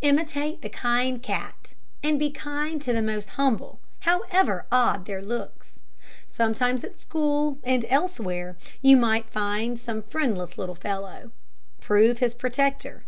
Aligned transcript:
Imitate 0.00 0.62
the 0.62 0.68
kind 0.68 1.22
cat, 1.22 1.72
and 2.02 2.18
be 2.18 2.28
kind 2.32 2.82
to 2.82 2.92
the 2.92 3.00
most 3.00 3.28
humble, 3.28 3.78
however 4.00 4.66
odd 4.72 5.06
their 5.06 5.22
looks. 5.22 5.74
Sometimes 6.28 6.82
at 6.82 6.98
school 6.98 7.58
and 7.62 7.86
elsewhere 7.88 8.56
you 8.82 8.96
may 8.96 9.22
find 9.22 9.78
some 9.78 10.02
friendless 10.02 10.58
little 10.58 10.74
fellow. 10.74 11.30
Prove 11.80 12.18
his 12.18 12.34
protector. 12.34 13.04